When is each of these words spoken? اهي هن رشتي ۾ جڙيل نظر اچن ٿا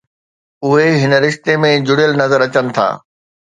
اهي 0.67 0.87
هن 1.01 1.11
رشتي 1.25 1.55
۾ 1.67 1.69
جڙيل 1.91 2.11
نظر 2.25 2.39
اچن 2.49 2.65
ٿا 2.75 2.87